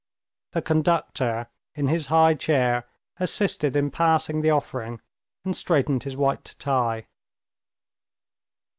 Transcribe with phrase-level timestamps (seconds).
[0.53, 2.87] The conductor in his high chair
[3.19, 4.99] assisted in passing the offering,
[5.45, 7.05] and straightened his white tie.